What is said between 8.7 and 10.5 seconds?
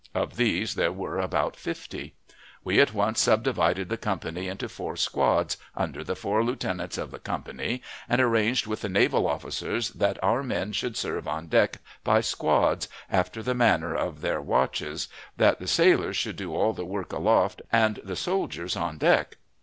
the naval officers that our